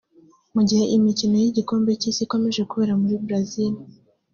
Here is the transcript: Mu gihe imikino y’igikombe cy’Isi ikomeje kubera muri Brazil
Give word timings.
Mu 0.53 0.61
gihe 0.69 0.83
imikino 0.95 1.35
y’igikombe 1.43 1.91
cy’Isi 1.99 2.21
ikomeje 2.25 2.61
kubera 2.71 2.93
muri 3.01 3.15
Brazil 3.25 3.73